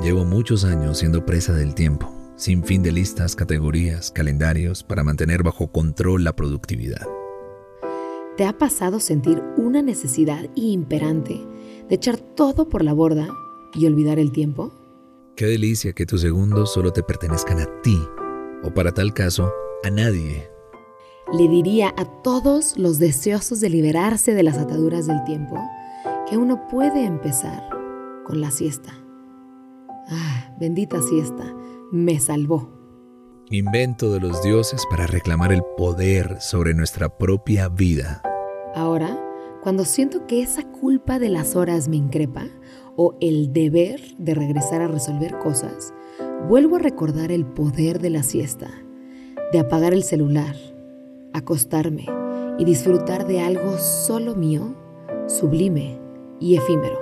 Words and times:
Llevo 0.00 0.24
muchos 0.24 0.64
años 0.64 0.98
siendo 0.98 1.26
presa 1.26 1.52
del 1.52 1.74
tiempo, 1.74 2.10
sin 2.34 2.64
fin 2.64 2.82
de 2.82 2.90
listas, 2.90 3.36
categorías, 3.36 4.10
calendarios 4.10 4.82
para 4.82 5.04
mantener 5.04 5.42
bajo 5.42 5.70
control 5.70 6.24
la 6.24 6.34
productividad. 6.34 7.06
¿Te 8.36 8.46
ha 8.46 8.56
pasado 8.56 8.98
sentir 8.98 9.42
una 9.58 9.82
necesidad 9.82 10.48
imperante 10.54 11.46
de 11.88 11.94
echar 11.94 12.16
todo 12.16 12.68
por 12.68 12.82
la 12.82 12.94
borda 12.94 13.28
y 13.74 13.86
olvidar 13.86 14.18
el 14.18 14.32
tiempo? 14.32 14.72
Qué 15.36 15.46
delicia 15.46 15.92
que 15.92 16.06
tus 16.06 16.22
segundos 16.22 16.72
solo 16.72 16.92
te 16.92 17.02
pertenezcan 17.02 17.60
a 17.60 17.82
ti, 17.82 18.02
o 18.64 18.72
para 18.72 18.92
tal 18.92 19.12
caso, 19.12 19.52
a 19.84 19.90
nadie. 19.90 20.48
Le 21.32 21.48
diría 21.48 21.94
a 21.96 22.06
todos 22.22 22.78
los 22.78 22.98
deseosos 22.98 23.60
de 23.60 23.68
liberarse 23.68 24.34
de 24.34 24.42
las 24.42 24.56
ataduras 24.56 25.06
del 25.06 25.22
tiempo 25.24 25.58
que 26.28 26.38
uno 26.38 26.66
puede 26.68 27.04
empezar 27.04 27.68
con 28.24 28.40
la 28.40 28.50
siesta. 28.50 29.01
Ah, 30.08 30.54
bendita 30.58 31.00
siesta, 31.02 31.54
me 31.90 32.18
salvó. 32.20 32.70
Invento 33.50 34.12
de 34.12 34.20
los 34.20 34.42
dioses 34.42 34.84
para 34.90 35.06
reclamar 35.06 35.52
el 35.52 35.62
poder 35.76 36.40
sobre 36.40 36.74
nuestra 36.74 37.18
propia 37.18 37.68
vida. 37.68 38.22
Ahora, 38.74 39.18
cuando 39.62 39.84
siento 39.84 40.26
que 40.26 40.42
esa 40.42 40.62
culpa 40.64 41.18
de 41.18 41.28
las 41.28 41.54
horas 41.54 41.88
me 41.88 41.96
increpa 41.96 42.46
o 42.96 43.16
el 43.20 43.52
deber 43.52 44.00
de 44.18 44.34
regresar 44.34 44.80
a 44.80 44.88
resolver 44.88 45.38
cosas, 45.38 45.92
vuelvo 46.48 46.76
a 46.76 46.80
recordar 46.80 47.30
el 47.30 47.44
poder 47.44 48.00
de 48.00 48.10
la 48.10 48.22
siesta, 48.22 48.70
de 49.52 49.58
apagar 49.58 49.92
el 49.92 50.02
celular, 50.02 50.56
acostarme 51.32 52.06
y 52.58 52.64
disfrutar 52.64 53.26
de 53.26 53.40
algo 53.40 53.78
solo 53.78 54.34
mío, 54.34 54.74
sublime 55.26 56.00
y 56.40 56.56
efímero. 56.56 56.98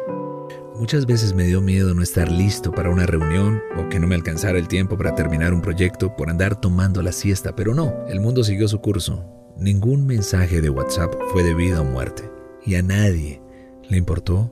Muchas 0.81 1.05
veces 1.05 1.35
me 1.35 1.45
dio 1.45 1.61
miedo 1.61 1.93
no 1.93 2.01
estar 2.01 2.33
listo 2.33 2.73
para 2.73 2.89
una 2.89 3.05
reunión 3.05 3.61
o 3.77 3.91
que 3.91 4.01
no 4.01 4.07
me 4.07 4.15
alcanzara 4.15 4.59
el 4.59 4.67
tiempo 4.67 4.97
para 4.97 5.15
terminar 5.15 5.53
un 5.53 5.61
proyecto 5.61 6.17
por 6.17 6.31
andar 6.31 6.59
tomando 6.59 7.03
la 7.03 7.13
siesta, 7.13 7.55
pero 7.55 7.75
no, 7.75 7.93
el 8.09 8.19
mundo 8.19 8.43
siguió 8.43 8.67
su 8.67 8.81
curso. 8.81 9.23
Ningún 9.59 10.07
mensaje 10.07 10.63
de 10.63 10.71
WhatsApp 10.71 11.13
fue 11.33 11.43
de 11.43 11.53
vida 11.53 11.83
o 11.83 11.85
muerte 11.85 12.31
y 12.65 12.77
a 12.77 12.83
nadie 12.83 13.43
le 13.91 13.99
importó 13.99 14.51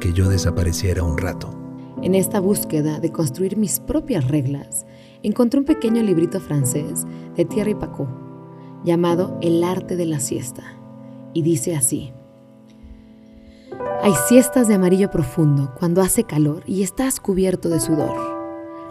que 0.00 0.14
yo 0.14 0.30
desapareciera 0.30 1.02
un 1.02 1.18
rato. 1.18 1.54
En 2.02 2.14
esta 2.14 2.40
búsqueda 2.40 2.98
de 2.98 3.12
construir 3.12 3.58
mis 3.58 3.80
propias 3.80 4.28
reglas, 4.28 4.86
encontré 5.22 5.60
un 5.60 5.66
pequeño 5.66 6.02
librito 6.02 6.40
francés 6.40 7.04
de 7.36 7.44
Thierry 7.44 7.74
Pacot 7.74 8.08
llamado 8.82 9.38
El 9.42 9.62
arte 9.62 9.96
de 9.96 10.06
la 10.06 10.20
siesta 10.20 10.62
y 11.34 11.42
dice 11.42 11.76
así. 11.76 12.14
Hay 14.02 14.14
siestas 14.28 14.66
de 14.66 14.74
amarillo 14.74 15.10
profundo 15.10 15.74
cuando 15.78 16.00
hace 16.00 16.24
calor 16.24 16.62
y 16.64 16.82
estás 16.82 17.20
cubierto 17.20 17.68
de 17.68 17.80
sudor. 17.80 18.16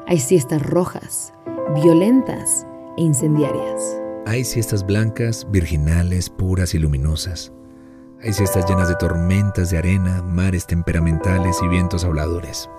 Hay 0.06 0.20
siestas 0.20 0.62
rojas, 0.62 1.34
violentas 1.74 2.68
e 2.96 3.02
incendiarias. 3.02 4.00
Hay 4.28 4.44
siestas 4.46 4.86
blancas, 4.86 5.48
virginales, 5.50 6.30
puras 6.30 6.76
y 6.76 6.80
luminosas. 6.80 7.52
Hay 8.22 8.34
siestas 8.34 8.70
llenas 8.70 8.88
de 8.88 8.96
tormentas 8.96 9.72
de 9.72 9.80
arena, 9.80 10.22
mares 10.22 10.68
temperamentales 10.68 11.58
y 11.64 11.68
vientos 11.70 12.04
habladores. 12.04 12.70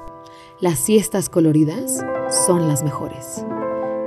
Las 0.60 0.78
siestas 0.78 1.28
coloridas 1.28 2.04
son 2.46 2.68
las 2.68 2.84
mejores. 2.84 3.44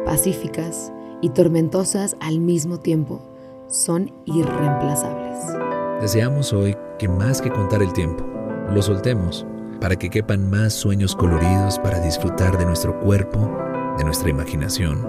Pacíficas 0.05 0.93
y 1.21 1.29
tormentosas 1.29 2.15
al 2.21 2.39
mismo 2.39 2.79
tiempo, 2.79 3.21
son 3.67 4.13
irreemplazables. 4.25 5.72
Deseamos 6.01 6.53
hoy 6.53 6.75
que 6.99 7.07
más 7.07 7.41
que 7.41 7.49
contar 7.49 7.81
el 7.81 7.93
tiempo, 7.93 8.25
lo 8.69 8.81
soltemos 8.81 9.45
para 9.79 9.95
que 9.95 10.09
quepan 10.09 10.49
más 10.49 10.73
sueños 10.73 11.15
coloridos 11.15 11.79
para 11.79 11.99
disfrutar 11.99 12.57
de 12.57 12.65
nuestro 12.65 12.99
cuerpo, 12.99 13.57
de 13.97 14.03
nuestra 14.03 14.29
imaginación 14.29 15.07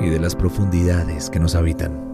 y 0.00 0.08
de 0.08 0.18
las 0.18 0.34
profundidades 0.34 1.30
que 1.30 1.38
nos 1.38 1.54
habitan. 1.54 2.13